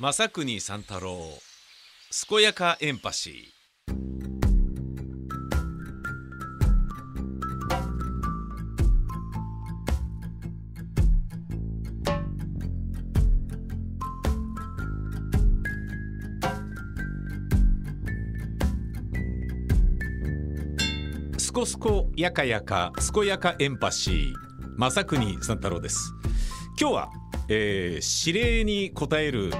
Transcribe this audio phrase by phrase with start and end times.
[0.00, 1.18] 正国三太郎
[2.28, 3.34] 健やかエンパシー。
[21.40, 24.32] すこすこやかやか健やかエンパシー
[24.78, 26.14] 正国三太郎です。
[26.80, 27.10] 今日は、
[27.48, 29.50] えー、指令に応える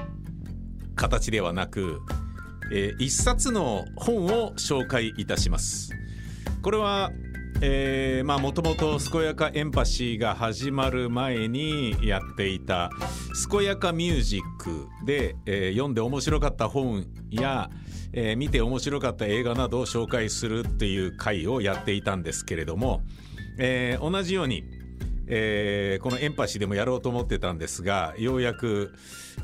[0.98, 2.00] 形ではなく、
[2.70, 5.92] えー、一冊の本を紹介いたします。
[6.60, 7.10] これは
[7.60, 12.90] えー、まあもともと健やかエンパシーが始まる前にやっていた
[13.50, 17.68] 健やかミュージックで、えー、読んで面白かった本や、
[18.12, 23.02] えー、見て面白かった映画などを紹介するっていう回をやっていたんですけれども、
[23.58, 24.62] えー、同じように、
[25.30, 28.94] えー、このエンパシーでもやろうと思ってたんですがようやく、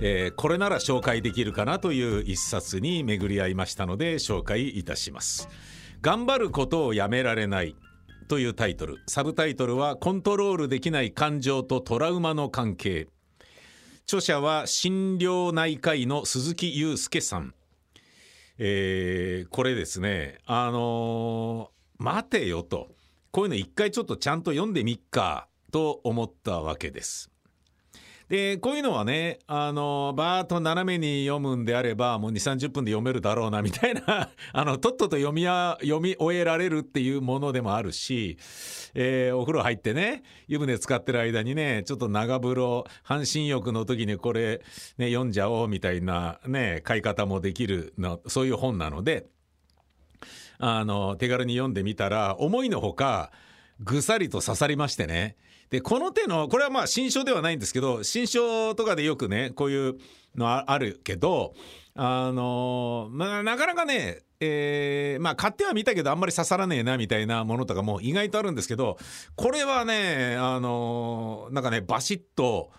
[0.00, 5.48] えー、これなら紹介できるかなという一冊に巡り合いましたので紹介いたします。
[6.00, 7.76] 頑張ることをやめられない
[8.28, 8.98] というタイトル。
[9.06, 13.08] サブタイトルはコントロールできない感情とトラウマの関係。
[14.04, 17.54] 著者は心療内科医の鈴木祐介さん、
[18.58, 20.38] えー、これですね。
[20.44, 22.88] あのー、待てよと。
[23.30, 25.48] こういうの一回ちょっとちゃんと読んでみっか。
[25.74, 27.32] と思ったわけです。
[28.28, 38.38] でこういうのはねあのバーッと斜めに読むんであればもう2 3 0分で読めるだろうなみたいな あのとっとと読みや読み終えられるっていうものでもあるし、
[38.94, 44.62] えー、お風呂入ってね湯船使ってる間にねちょっと長風呂半身浴の時にこれ、
[44.96, 49.26] ね、読んじゃおうみたいなね買い方もできるのそういう本なので
[50.58, 53.32] あの手軽に読んでみたら思いのほか
[53.80, 55.36] ぐさりと刺さりましてね。
[55.70, 59.94] でこの手のこれはまあ新書ではないんですけど新書とかでよくねこういう
[60.36, 61.54] のあるけど
[61.94, 68.98] あのまあなかなかねえー、まあ買ってはみたけどあんまり刺さらねえなみたいなものとかも意外とあるんですけど
[69.36, 72.70] これはねあのなんかねバシッと。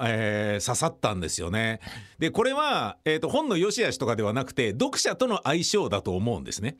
[0.00, 1.78] えー、刺さったんですよね。
[2.18, 6.78] でこれは、えーと、本の良し悪しとかではなくて読者との相性だと思うんですね。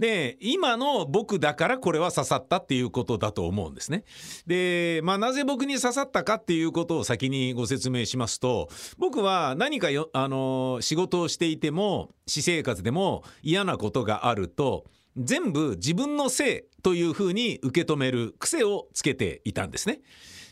[0.00, 4.04] で今の僕だからこれは刺さったっていうことだと思うんですね。
[4.46, 14.86] でまあなぜ僕に刺さったかっていうことを先にご説明しますと僕は何かよあの仕事をしていても私生活でも嫌なことがあると
[15.18, 20.00] 全部自分のせいというふうに受け止める癖をつけていたんですね。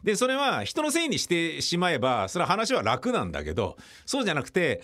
[0.04, 4.82] でそれは人のせいにしてしまえばそれは話は楽なんだけどそうじゃなくて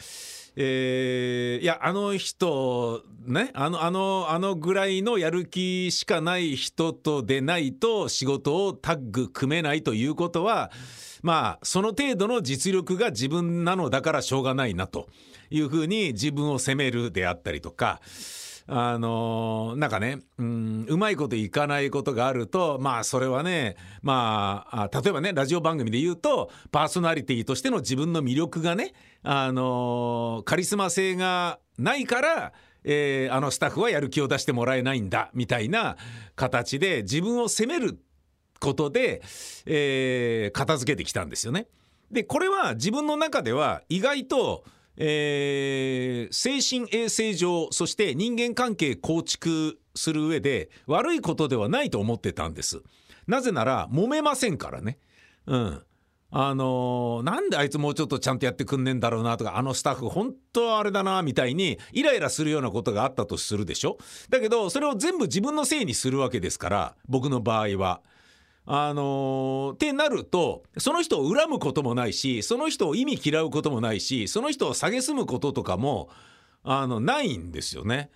[0.56, 10.70] えー、いやあの人ねあのあのあのぐらいのやる気しかない人とでないと仕事をタッグ組めないということは
[11.22, 15.08] まあその程度の実力が自分なのだからしょうがないなと
[15.50, 18.00] いうふうに自分を責めるであったりとか。
[18.66, 32.52] あのなんかね、うん、うまいこといかないことがあるとまあそれはねまあ例えばねラジオ番組で言うとパーソナリティとしての自分の魅力がねあのカリスマ性がないから
[32.84, 35.96] えー、あのスタッフはやる気を出してもらえないんだみたいな
[36.36, 37.98] 形で自分を責める
[38.60, 39.22] ことで、
[39.66, 41.66] えー、片付けてきたんですよね。
[42.10, 44.64] でこれは自分の中では意外と
[44.96, 52.82] えー、精神衛生上そして人間関係構築する上で悪いことではないと思ってたんです。
[53.26, 54.98] なぜなら揉めませんからね。
[55.46, 55.82] うん。
[56.36, 63.98] あのー、なんであいつもうちょっとちゃんとやってくんねえんだろうなとかあのスタッフ本当あれだなみたいにイライラするようなことがあったとするでしょ。
[64.30, 68.02] だけどそれを全部自分のせいにするわけですから僕の場合は。
[68.66, 76.08] あのー、ってなるとその人を恨むこともないしその人を意味嫌うこともないしその人を蔑むこととかも
[76.62, 78.10] あのないんですよね。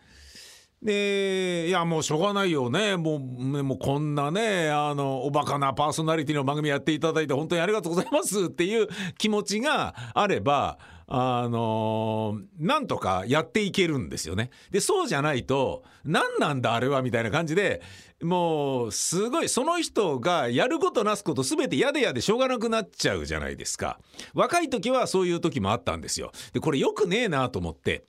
[0.82, 8.86] でいやもうしょうがないよねもうもうこんなねあのおバカなパーソナリティの番組やっていただいて本当にありがとうございますっていう
[9.18, 10.78] 気持ちがあれば
[11.10, 14.51] あのなんとかやっていけるんですよね。
[14.71, 17.81] でそうじゃないと何なんだあれはみたいな感じで
[18.22, 23.99] もうすごいその人がやることなすこと全て嫌で嫌でしょうがなくなっちゃうじゃないですか。
[24.34, 26.31] 若い時はそういう時もあったんですよ。
[26.53, 28.05] でこれよくねえなと思って。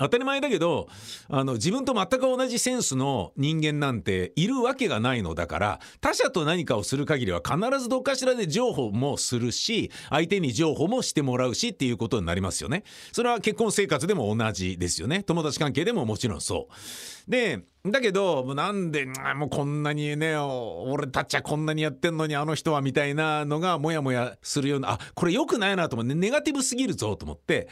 [0.00, 0.88] 当たり前だけど
[1.28, 12.84] あの自分と全く同じセンスの人間なんているわけがないのだから他者と何かをする限りは必ずどっかしらで譲歩もするし相手に譲歩もしてもらうしっていうことになりますよね。
[13.12, 15.22] それは結婚生活でも同じですよね。
[15.22, 17.30] 友達関係でももちろんそう。
[17.30, 19.06] でだけどもうなんで
[19.36, 27.68] もうこんなにね俺たちはこんなにやってんのにあの人はみたいなのがモヤモヤするようなあこれ良くないなと思ってネガティブすぎるぞと思って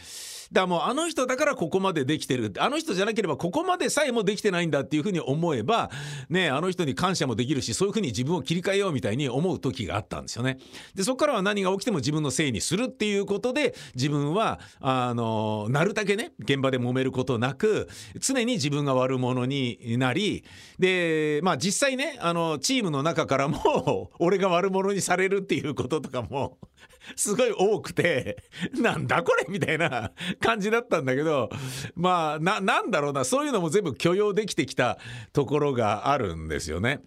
[0.50, 5.90] だからもうあの人だからここまでできてるあの人じゃなければここまでさえもできてないんだっていうふうに思えば
[6.30, 10.58] ねあの人に感謝もできるしそういうふうに自分を切り替えようみたいに思う時があったんですよね。
[10.94, 17.88] でそこからは何が起きても自分のせいにするっていうことで自分はあのなるだけね現場で揉めることなく
[18.18, 20.44] 常に自分が悪者になり
[20.78, 26.58] でまあ実際ねあのチームの中からも 俺が悪者にされるっていうこととかも
[27.16, 28.42] すごい多くて
[28.80, 29.46] なんだこれ？
[29.48, 31.50] みたいな感じだったんだけど
[31.94, 33.24] まあななんだろうな？
[33.24, 34.98] そういうのも全部許容できてきた
[35.32, 37.00] ところがあるんですよね。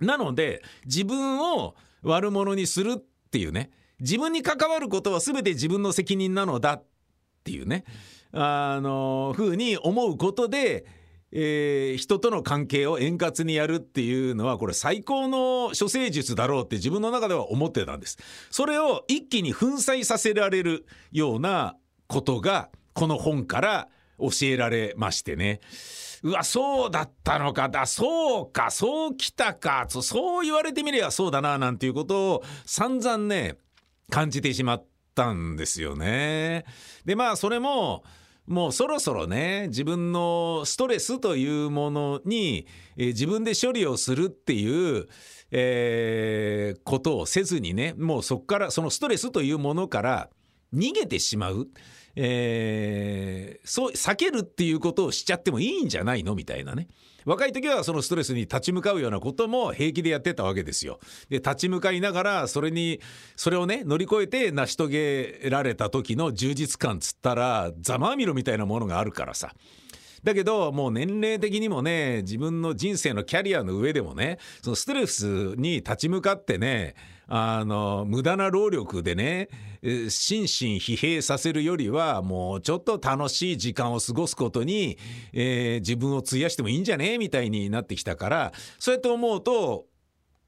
[0.00, 3.70] なので自分を悪者にするっていうね
[4.00, 6.84] 自分に関わることは全て自分の責任なのだっ
[7.44, 7.84] ていうね
[8.32, 10.86] あのふうに思うことで
[11.32, 18.18] えー、人との関係を円滑にやるっていうのはこれ最高の処世術だろうって自分の中では思ってたんです。
[18.50, 21.76] それを一気に粉砕させられるような
[22.08, 23.88] ことがこの本から
[24.18, 25.60] 教えられましてね。
[26.22, 33.56] うわそうだったのかだそうかそうきたかそう言われてみればそうだななんていうことを散々ね
[34.10, 34.84] 感じてしまっ
[35.14, 36.66] たんですよね。
[37.04, 38.04] でまあそれも
[38.46, 42.66] もうそろそろね自分のストレスというものに、
[42.96, 45.06] えー、自分で処理をするっていう、
[45.52, 50.30] えー、ことをせずにねもうそこからそのストレスというものから
[50.74, 51.68] 逃げてしまう。
[52.16, 56.34] えー、そう避けるっていうことをしちゃってもいいんじゃないの？
[56.34, 56.88] みたいなね
[57.24, 61.00] 若い時はそのストレスに立ち向かうようなことも平気でやってたわけですよ。
[61.28, 63.00] で立ち向かいながらそれに
[63.36, 69.52] それをね乗り越えて成し遂げられた時の充実感つったらざまあみろみたいなものがあるからさ。
[70.22, 75.26] だけどもう年齢的にもね自分の人生のキャリアの上でもねそのストレス
[75.56, 76.94] に立ち向かってね
[77.32, 79.48] あの無駄な労力でね
[79.82, 84.98] 心身疲弊させるよりはもうちょっと楽しい時間を過ごすことに、
[85.32, 87.18] えー、自分を費やしてもいいんじゃね？
[87.18, 89.86] みたいになってきたからそうやって思うと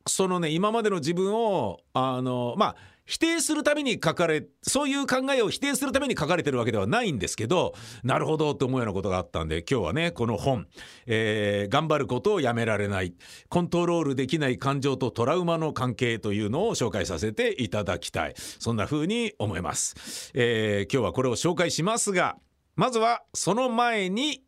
[0.08, 2.76] そのね今までの自分をあのまあ
[3.12, 10.66] 否定するために書かれそういう考えを否定するために書かれてるわけではないんですけどなるほどと思うようなことがあったんで今日はねこの本、
[11.04, 13.12] えー、頑張ることをやめられない
[13.50, 18.34] コントロールできない感情とトラウマの関係というのを紹介させていただきたい。
[18.36, 22.38] そんな風に思います、えー、今日はこれを紹介しますが
[22.76, 24.42] まずはその前に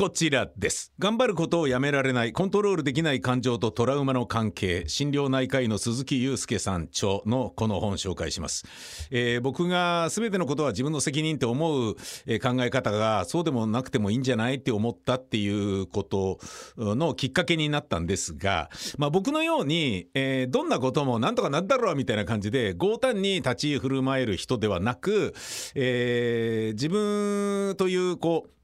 [0.00, 0.94] こちらです。
[0.98, 8.64] 頑張ることをやめられないコントロールできない感情とトラウマの関係心療内科医の鈴木祐介さん著のこの本紹介します、
[9.10, 16.38] えー、僕が全てのことは自分の責任って思う、え、考え方がそうでもなくてもいいんじゃないって思ったっていうこと
[16.78, 25.34] のきっかけになったんですが、まあ、僕のように、えー、どんなこともなんとかなんだろうみたいな感じで強胆に立ち振る舞える人ではなく、
[25.74, 28.59] えー、自分というこう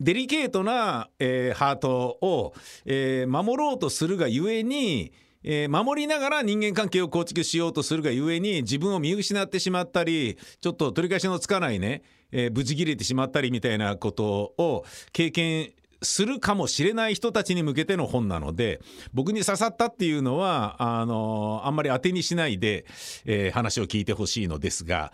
[0.00, 2.54] デリケートな、えー、ハートを、
[2.84, 5.12] えー、守ろうとするがゆえに、
[5.42, 15.72] えー、守りながら人間関係を構築しようとするがゆえに自分を見失ってしまったりちょっと取り返しのつかないね、えー、無事切れてしまったりみたいなことを経験
[16.02, 18.80] するかもしれない人たちに向けての本なので
[19.12, 22.86] 僕に刺さったっていうのはあのあんまり当てにしないで、
[23.24, 25.12] えー、話を聞いてほしいのですが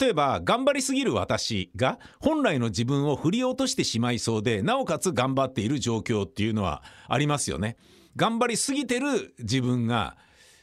[0.00, 7.76] 例えば頑張りすぎる私が本来の自分を振り落としてしまいそうでなおかつ頑張っている状況っていうのはありますよね。
[8.16, 10.16] 頑張りすぎてる自分が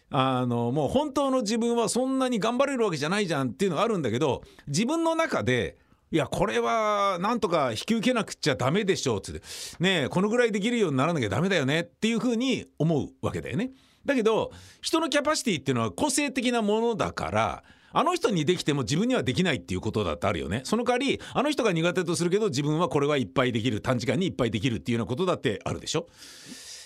[0.10, 5.78] あのもう本当の自分はそんなに頑張れるわけじゃないじゃんっていうのがあるんだけど自分の中で
[6.10, 9.34] いやこれはなんとか引き受けなくちゃダメでしょうって
[9.80, 13.72] ねえこのぐらいできるようにならなきゃダメだよねっていうふうに思うわけだよね。
[14.06, 20.62] だけど人のキャパシティっていうのは個性的なものだからあの人にできても自分にはできないっていうことだってあるよね。
[20.64, 26.08] その代わりあの人が苦手とするけど自分はこれはいっぱいできる短時間にいっぱいできるっていうようなことだってあるでしょ。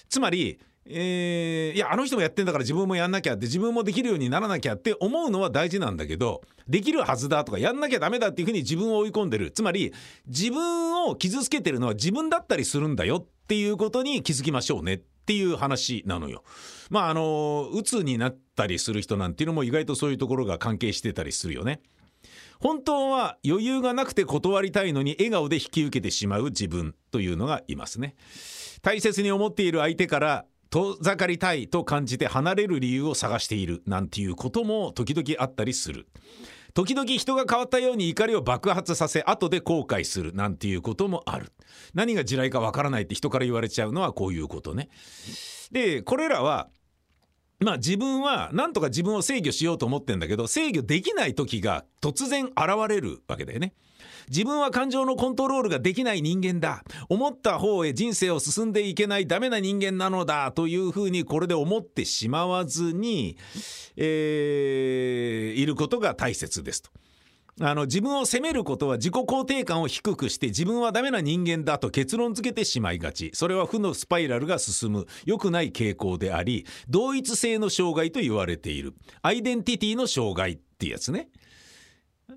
[0.10, 9.94] つまりえー、いやあの人もやってんだから自分もやんなきゃって自分もできるようにならなきゃって思うのは大事なんだけどできるはずだとかやんなきゃダメだっていうふうに自分を追い込んでるつまり
[10.26, 16.44] 自分を傷つけてるのは自分だったりするんだよっていうことに気づきましょうねっていう話なのよ。
[16.90, 21.82] まああの鬱になったりする人なんていうのも意外とそういうところが関係してたりするよね。
[22.60, 28.16] 本当は余裕がなくて断りたいのに笑顔で引き受けてしまう自分というのがいますね。
[28.82, 36.08] 大切に思っている相手から遠ざかりたいと感じて離れる理由を探しているなんていうことも時々あったりする。
[36.74, 41.52] 時々人が変わったように怒りを爆発させ後で後悔するなんていうこともある。
[41.94, 44.88] 何が地雷かわからないって人から言われちゃうのはこういうことね。
[45.74, 46.70] でこれらは
[47.60, 52.56] まあ自分は何とか自分を制御しようと思ってんだけど制御できない時が突然現
[52.88, 53.74] れるわけだよね。
[54.32, 56.86] 自分は感情のコントロールができない人間だ。
[57.10, 63.38] 思った方へ人生を進んでいけないダメな人間なのだというふうにこれで思ってしまわずに、
[63.98, 66.90] えー、いることが大切ですと。
[67.60, 73.32] あの自分を責めることは自己肯定感を低くして自分はダメな人間だと結論付けてしまいがち。
[73.34, 75.08] それは負のスパイラルが進む。
[75.26, 78.96] 良くない傾向であり同一性の障害と言われている。
[79.22, 81.28] アイデンティティの障害ってやつね。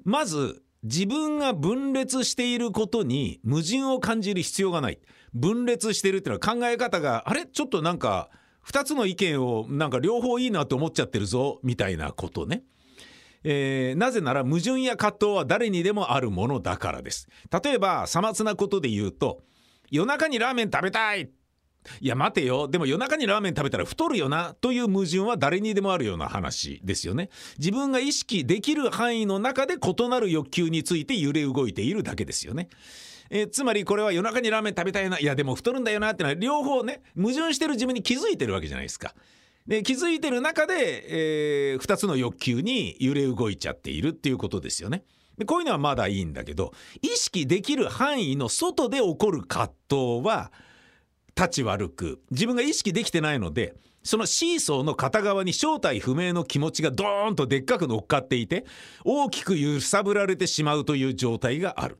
[0.02, 4.98] まず自分が分裂していることに矛盾を感じる必要がない。
[5.32, 7.46] 分裂してるっていうのは考え方があれ？
[7.46, 8.30] ちょっとなんか
[8.66, 12.62] 2つの意見をなんか両方いいなと思っちゃってるぞみたいなことね。
[13.42, 17.28] えー、なぜなら矛盾や葛藤は誰にでもあるものだからです。
[17.62, 19.42] 例えばさまつなことで言うと
[19.90, 21.30] 夜中にラーメン食べたい
[22.00, 22.68] いや待てよ。
[22.68, 27.30] でも夜中にラーメン食べたら太るよなという矛盾は誰にでもあるような話ですよね。
[27.58, 32.68] 自分が意識できる範囲の中で異なる欲求について揺れ動いているだけですよね。
[33.30, 35.18] えつまりこれは夜中にラーメン食べたいな。
[35.18, 39.14] いやでも太るんだよなってのは両方ね矛盾してる自分に気づいてるわけじゃないですか。
[39.66, 45.04] で気づいてる中で、えー、2つの欲求に揺れ動いちゃっているっていうことですよね。
[45.38, 46.72] でこういうのはまだいいんだけど
[47.02, 50.52] 意識できる範囲の外で起こる葛藤は
[51.36, 58.66] 立ち悪く自分が意識できてないのでそのシーソーの片側に正体不明の気持ちがドーンとでっかく乗っかっていて
[59.04, 61.98] 大きく揺さぶられてしまうという状態がある。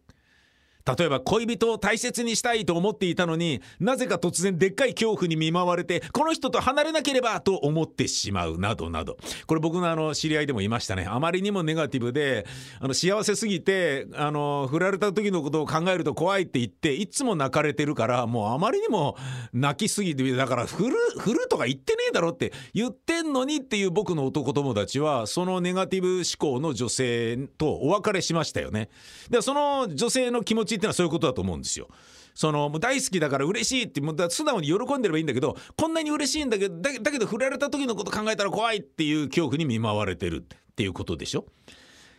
[0.86, 12.46] 例えば恋人を大切にしたいと思っていたのになぜか突然でっかい恐怖に見舞われてこの人と離れなければと思ってしまうなどなどこれ僕のあの知り合いでもいましたねあまりにもネガティブで
[12.80, 19.16] あの幸せすぎてあの振られた時のことを考えると怖いって言っていつも泣かれてるからもうあまりにも
[19.52, 28.90] 泣きすぎてだから振る振るとか言ってねえだろって言ってんのにっていう僕の男友達はそのネガティブ思考の女性とお別れしましたよね。
[29.30, 31.88] でその女性の気持ちっていうのはそういうことだと思うんですよ。
[32.34, 41.46] そのもう大好きだから嬉しいってもう素直に喜んでればいいんだけどこんなに嬉しいんだけどだだけど振られた時のこと考えたら怖いっていう恐怖に見舞われてるっていうことでしょ？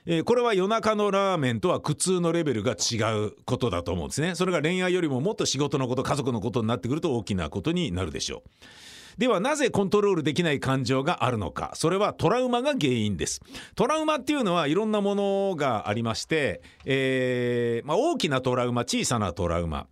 [0.08, 4.36] えー、これは夜中のラーメンとは苦痛のレベルが違うことだと思うんですね。
[4.36, 8.50] それが恋愛よりももっと仕事のこと家族のことになってくると大きなことになるでしょう。
[9.18, 11.72] ではなぜコントロールできない感情があるのか。
[11.76, 13.42] それはトラウマが原因です。
[13.76, 19.88] トラウマっていうのはいろんなものがありまして、えーまあ、大きなトラウマ小さなトラウマ。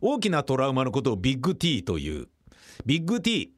[0.00, 2.28] 大きなトラウマのことをビッグ T という。
[2.86, 3.52] ビッグ T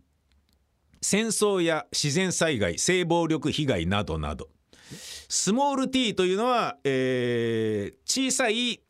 [1.03, 4.49] 戦争や自然災害性暴力被害などなど。
[5.29, 8.81] スモール t というのは、えー、小さい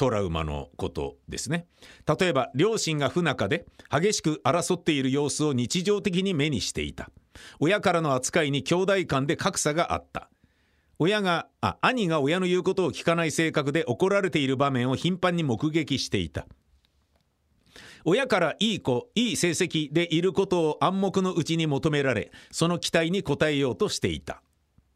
[0.00, 1.66] トラウマのことですね。
[2.18, 7.10] 例えば両親が不仲で激しく争っている様子を日常的に目にしていた。
[7.58, 10.30] 親からの扱いに兄弟間で格差があった。
[10.98, 16.46] 親があ兄が親の言うことを聞かない性格で怒られている場面を頻繁に目撃していた。
[18.06, 24.42] 親からいい子いい成績でいることを暗黙のうちに求められその期待に応えようとしていた。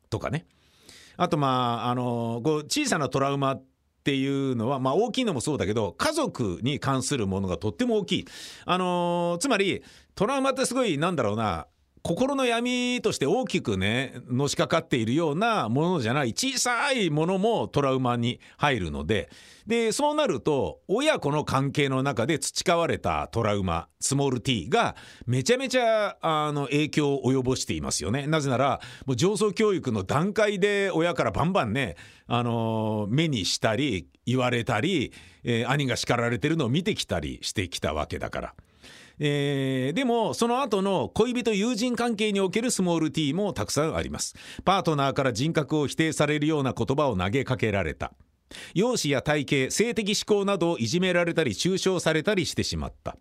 [0.09, 0.47] とかね。
[1.19, 3.61] あとまああのこう小さなトラウマ
[4.05, 8.25] っていうのは、まあ、大きいのもそうだけど家族に関するものがとっても大きい。
[8.67, 9.83] あのー、つまり
[10.15, 11.67] トラウマってすごいなんだろうな
[12.07, 19.31] 心の闇として大きくねのしかかっているようなものじゃない小さいものもトラウマに入るので
[19.67, 28.27] でそうなると親子の関係の中で培われたトラウマスモール t がめちゃめちゃあの影響を及ぼしていますよね。
[28.27, 31.97] なぜならもう上層教育の段階で親からバンバンね
[32.27, 38.55] あの目にしたり言われたり、えー、兄が叱られてるのを見てきたりしてきたわけだから。
[39.19, 44.35] えー、でもその後の恋人友人関係におけるスモール t もたくさんあります。
[44.65, 48.13] パートナーから人格を否定されるような言葉を投げかけられた。
[48.75, 53.17] 容姿や体型性的指向などをいじめられたり中傷されたりしてしまった。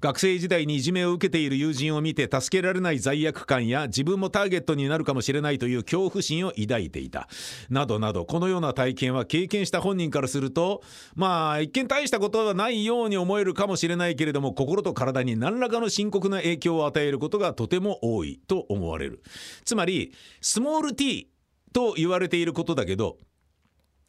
[0.00, 7.28] 学生時代にいじめを受けている友人を見て助けられない罪悪感や自分もターゲットになるかもしれないという恐怖心を抱いていた。
[7.70, 10.82] などなどこのような体験は経験した本人からすると
[11.14, 19.22] まあ一見大したことはないように思えるかもしれないけれども心と体に何らかの深刻な影響を与えることがとても多いと思われる。
[19.64, 21.28] つまりスモール t
[21.72, 23.16] と言われていることだけど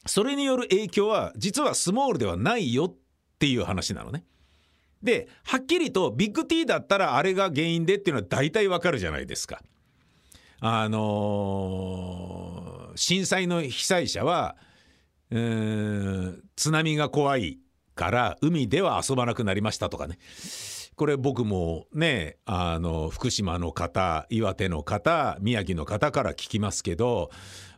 [0.05, 2.95] それによる影響は実はスモールではないよっ
[3.39, 4.25] ていう話なのね。
[5.01, 9.62] ではっきりとビッグ T だったらあれが原因でっていうのは大体わかるじゃないですか。
[10.60, 14.55] あの震災の被災者は
[15.29, 17.60] 津波が怖い
[17.95, 20.17] から海では遊ばなくなりましたとかね
[20.96, 27.30] これ僕もねあの福島の方岩手の方宮城の方から聞きますけど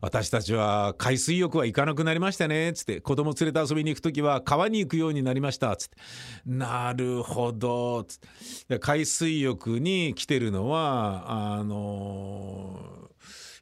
[0.02, 5.98] 私たちは海水浴は行かなくなりましたねつって子供連れて遊びに行く時は川に行くようになりましたつって。
[6.46, 8.20] なるほどつっ
[8.68, 8.80] て。
[8.80, 13.10] 海水浴に来てるのはあの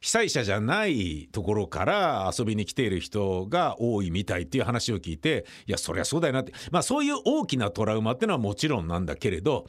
[0.04, 9.64] 被災者じゃないところから遊びに来ている人が多いみたいっていう話を聞いていやそりゃそうだよなってまあそういう大きなトラウマっていうのはもちろんなんだけれど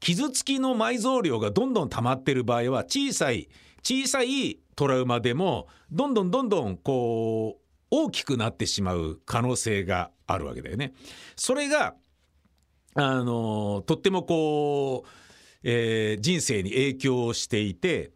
[0.00, 3.48] 傷つきの埋蔵量がどんどん溜まってる場合は小さい
[3.84, 10.92] 小さいトラウマでもどんどんどんどんこう大きくなってしまう可能性があるわけだよね。
[11.36, 11.94] それが
[12.96, 15.08] あのとってもこう、
[15.62, 18.10] えー、人生に影響していて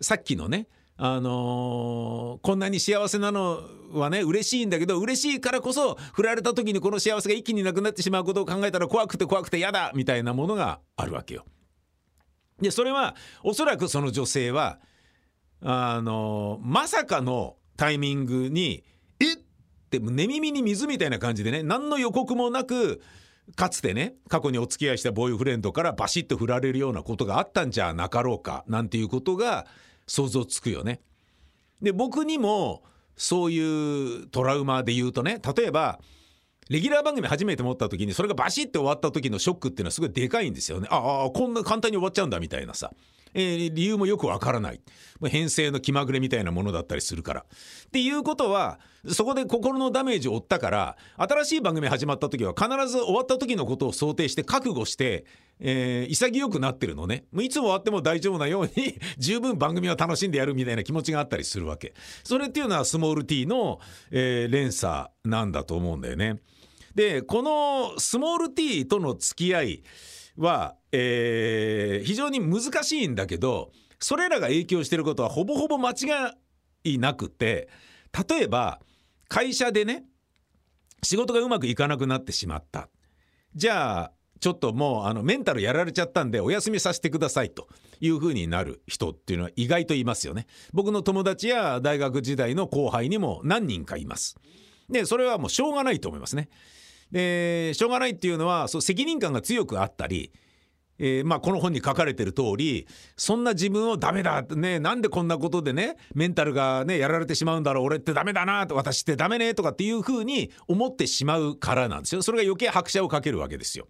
[0.00, 11.44] さっきのねあのー、こんなに幸せなのはね嬉しいんだけど嬉しいからこそ振られた時にこの幸せが一気になくなってしまうことを考えたら怖くて怖くて嫌だみたいなものがあるわけよ。
[12.60, 14.78] でそれはおそらくその女性は
[15.60, 18.84] あのー、まさかのタイミングに
[19.18, 19.40] 「えっ!」っ
[19.90, 23.02] て寝耳に水みたいな感じでね何の予告もなく
[23.56, 29.66] かつてね過去にお付き合いしたボーイフレンドからバシッと振られるようなことがあったんじゃなかろうかなんていうことが
[30.06, 31.00] 想像つくよね。
[31.82, 32.82] で僕にも
[33.16, 36.00] そういうトラウマで言うとね例えば
[36.68, 40.88] レギュラー番組初めて持った時にそれがバシッて終わった時のショックっていうのはすごいでかいんですよね。
[40.90, 42.92] ああこんな簡単に終わっちゃうんだみたいなさ。
[43.34, 44.80] えー、理由もよくわからない。
[45.28, 47.40] 編成の気まぐれみたいなものだったりするから。
[47.40, 55.24] っていうことはそこで心のダメージを負ったから新しい番組始まった時は必ず終わった時のことを想定して覚悟して、
[55.60, 57.24] えー、潔くなってるのね。
[57.40, 61.94] いつ終わっても大丈夫なように 十分番組を楽しんでやるみたいな気持ちがあったりするわけ。
[62.22, 66.40] それっていうのはスモール T の、えー、連鎖なんだと思うんだよね。
[66.94, 69.82] でこのスモール T との付き合い
[70.36, 75.94] は、えー、非常に難しいんだけどそれらが影響してることはほぼほぼ間違
[76.84, 77.68] いなくて
[78.28, 78.80] 例えば
[79.28, 80.04] 会社でね
[81.02, 82.88] 仕事がうまくいかなくなってしまった。
[83.54, 87.68] じゃあちょっともうあのメンタルやられちゃったんでお休みさせてくださいと
[88.00, 90.46] いうふうになる人っていうのは意外といますよね。
[90.72, 94.36] 僕の友達や大学時代の後輩にも何人かいます。
[94.90, 96.48] でそれはもうしょうがないと思いますね。
[97.14, 100.32] でしょうがないっていうのはそう責任感が強くあったり
[100.98, 113.88] えー、まあ、この本に書かれてる通りそんな自分をダメだってねなんでこんなことでねメンタルがねやられてしまうんだろう俺ってダメだな私ってダメねとかっていうふうに思ってしまうからなんですよそれが余計拍車をかけるわけですよ。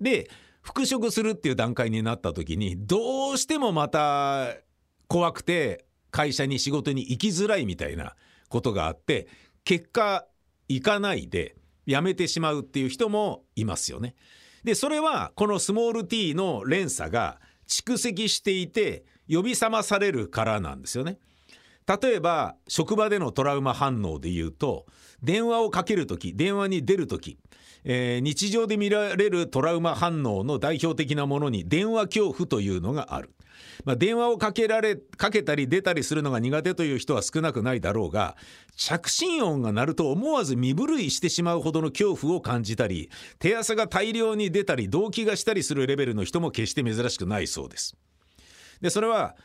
[0.00, 0.28] で
[0.60, 4.48] 復職するっていう段階になった時にどうしてもまた
[5.08, 8.14] 怖くて会社に仕事に行きづらいみたいな
[8.48, 9.28] ことがあって
[9.64, 10.26] 結果
[10.68, 14.14] 行かないで辞めてしまうっていう人もいますよね。
[14.64, 21.18] でそれはこのスモール t の連鎖が蓄積していて呼び覚まされるからなんですよね。
[21.86, 24.86] 例えば職場でのトラウマ反応で言うと
[25.22, 27.38] 電話をかける時電話に出る時、
[27.84, 33.30] えー、日常で見られるトラウマ反応の代表的なものに電話恐怖というのがある。
[33.84, 38.36] まあ、電話をかけられかけたり出たりするのが苦手という人は少なくないだろうが
[38.76, 47.96] 着信音が鳴ると思わず身震いしてしまうほどの恐怖を感じたり手汗が大量に出たり動悸がしたりするレベルの人も決して珍しくないそうです。
[48.80, 49.36] でそれは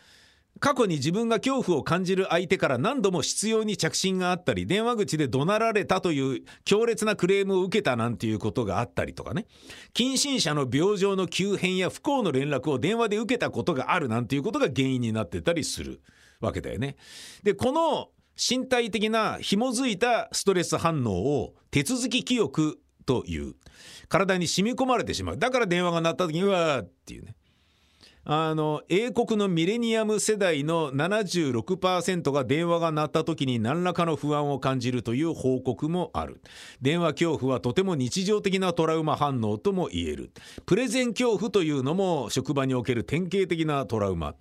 [0.59, 9.45] 過去に自分が恐怖を感じる相手から何度も執拗に着信があったり電話口で怒鳴られたという強烈なクレームを受けたなんていうことがあったりとかね。
[9.93, 16.01] 近親者の病状の急変や不幸の連絡を電話で受けたことがあるなんていうことが原因になってたりする
[16.39, 16.95] わけだよね。
[17.43, 23.55] でこの身体的な紐づいたストレス反応を手続き記憶という。
[24.09, 25.37] 体に染み込まれてしまう。
[25.37, 27.35] だから電話が鳴った時にはっていうね。
[28.29, 36.41] あの英国のミレニアム世代の76%が電話が鳴った時に何らかの不安を感じるという報告もある。
[36.81, 40.31] 電話恐怖はとても日常的なトラウマ反応とも言える。
[40.65, 44.35] プレゼン恐怖というのも職場における典型的なトラウマ。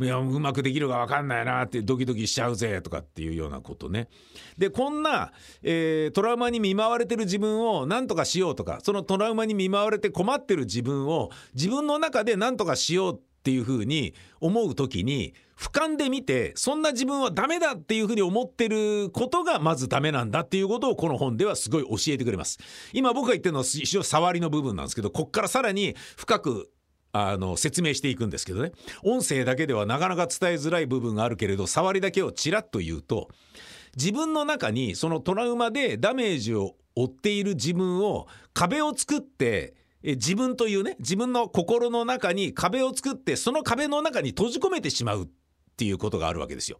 [0.00, 4.06] いやうまくできるか分かんないなってドキドキしちゃうぜとかっていうようなことね。
[4.56, 5.32] でこんな、
[5.64, 22.60] えー、トラウマに見舞われてる自分を何とかしようとかそのトラウマに見舞われて困ってる自分を自分の中で何とかしようってっていうふうに思う時に俯瞰で見てそんな自分はダメだっていうふうに思ってることがまずダメなんだっていうことをこの本ではすごい教えてくれます。
[22.92, 26.70] 今僕が言ってるのは一応触りの部分なんですけどこっからさらに深く
[27.10, 28.70] あの説明していくんですけどね。
[29.02, 33.28] 音声だけではなかなか伝えづらい部分があるけれど触りだけをちらっと言うと
[33.96, 45.28] 自分の中にそのトラウマでダメージを負っている自分を壁を作ってえ自分というね自分の心の中に壁を作ってその壁の中に閉じ込めてしまうっ
[45.76, 46.78] ていうことがあるわけですよ。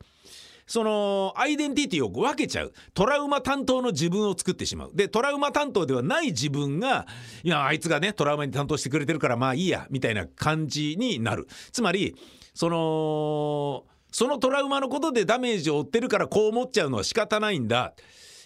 [0.67, 2.73] そのアイデンティティを分けちゃう。
[2.95, 4.91] トラウマ担当の自分を作ってしまう。
[4.95, 7.07] でトラウマ担当ではない自分が
[7.43, 11.47] いやあいつがねトラウマに担当してくれてるからまあいいやみたいな感じになる。
[11.73, 12.15] つまり
[12.55, 17.95] そのそのトラウマのことでダメージを負ってるからこう思っちゃうのは仕方ないんだ。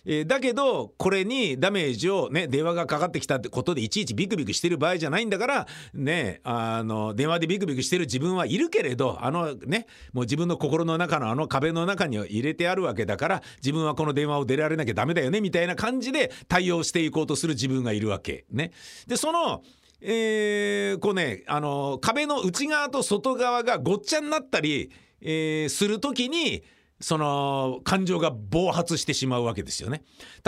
[0.07, 18.71] えー、だけどこれにダメージをね電話がかかってきたってことでいちいちビクビクしてる場合じゃないんだからねあの電話でビクビクしてる自分はいるけれどあのねもう自分の心の中のあの壁の中に入れてあるわけだから自分はこの電話を出られなきゃダメだよねみたいな感じで対応していこうとする自分がいるわけね。
[19.09, 19.63] でその
[20.01, 24.93] えー、こうねあの壁の内側と外側がごっちゃになったり、
[25.23, 26.63] えー、する時に
[27.01, 30.03] その感情が暴発してしまうわけですよね。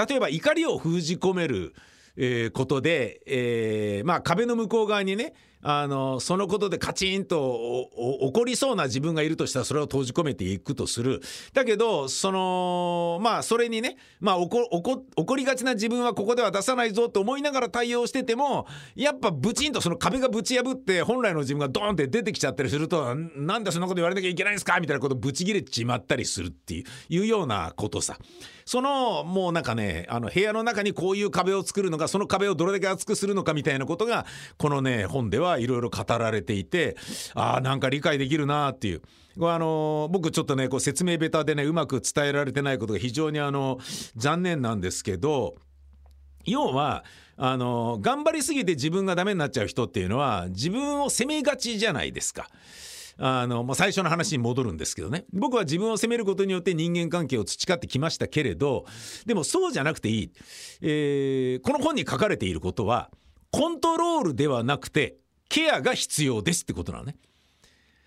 [0.09, 1.75] 例えば怒りを封じ込める、
[2.17, 11.21] えー、ことで、えー、まあ壁の向こう側にねあのそのことでカチンと起こりそうな自分がいるとしたらそれを閉じ込めていくとする
[11.53, 24.79] だけどそのまあそれにねまあ起ここりがちな自分はここでは出さないぞと思いながら対応しててもやっぱブチンとその壁がぶち破って本来の自分がドーンって出てきちゃったりするとなんでそんなこと言われなきゃいけないんですか？
[24.81, 28.17] みたいなことぶち切れちまったりするっていうようなことさ。
[28.65, 34.27] そのもうなんかねあの部屋の中にこういう壁を作るのかその壁をどれだけ厚くするのかみたいなことが
[34.59, 36.97] このね本ではいろいろ語られていて
[37.35, 39.03] ああなんか理解できるなっていう。
[39.41, 43.79] あの僕ちょっとねこう説明ベタでねうまく伝えられてないことが非常にあの
[44.17, 45.55] 残念なんですけど
[46.45, 47.05] 要は
[47.37, 52.49] あの頑張りすぎて自分がダメになっちゃう人っていうのは自分を責めがちじゃないですか。
[53.21, 58.87] あの、まあ、最初の話に戻るんですけどね僕は自分を責めることによって人間関係を培ってきましたけれど
[59.27, 60.33] でもそうじゃなくていい、
[60.83, 63.11] えー、この本に書かれていることは
[63.51, 65.17] コントロールではなくて
[65.49, 67.17] ケアが必要ですってことなのね。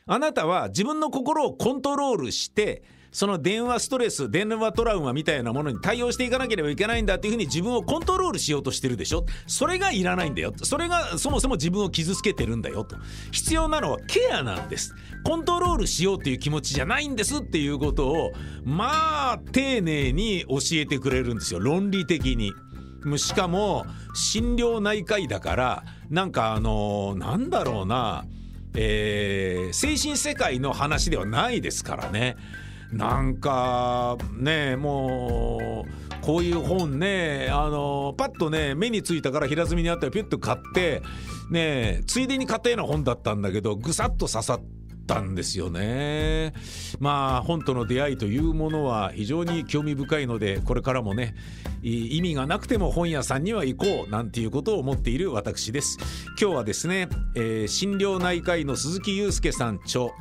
[0.08, 9.26] あなたは自分の心をコントロールしてその電話ストレス電話トラウマみたいなものに対応していかなければいけないんだっていうふうに自分をコントロールしようとしてるでしょ。
[9.48, 10.54] それがいらないんだよ。
[10.64, 12.96] それがそもそも自分を傷つけてるんだよと。
[13.32, 14.96] 必要なのはケアなんです。
[15.26, 18.32] コントロールしようっていう気持ちじゃないんですっていうことを
[18.64, 21.60] まあ丁寧に教えてくれるんですよ。
[21.60, 22.54] 論理的に。
[23.18, 28.26] しかも心療内科医だからなんかあのなんだろうな、
[28.76, 32.36] えー、精神世界の話ではないですからね。
[32.92, 41.02] なんかねもうこういう本ねあのパッとね目についたから平積みにあったらピュッと買って
[41.50, 44.81] ねついでに買ったような本だったんだけどぐさっと刺さって
[45.12, 46.54] たんですよね。
[47.00, 51.36] まあ本との出会いというものは非常に興味深いのでこれからもね
[51.84, 55.98] 意味がなくても本屋さんには行こうなんていうことを思っている私です。
[56.40, 60.12] 今日はですね、えー、心療内科医の鈴木祐介さん著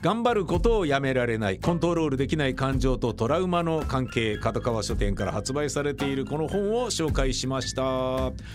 [0.00, 7.82] 頑張ることをやめられないコントロールできない感情とトラウマの関係角川書店から発売されているこの本を紹介しました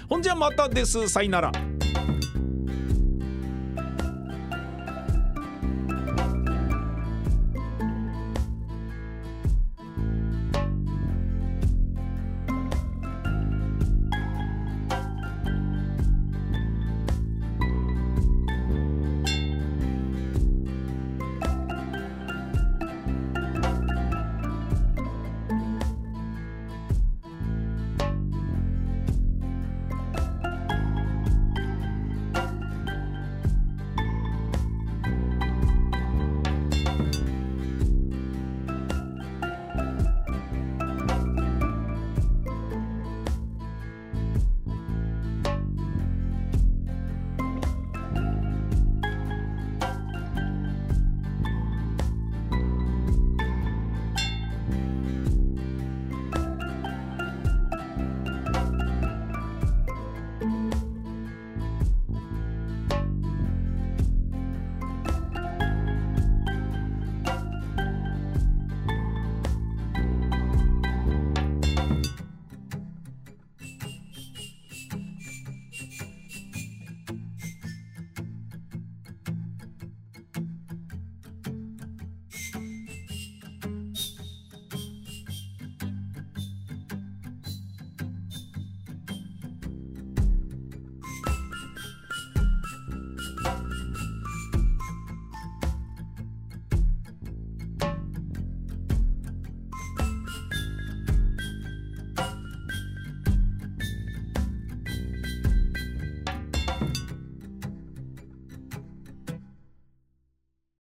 [0.07, 1.51] ほんじゃまたですさよなら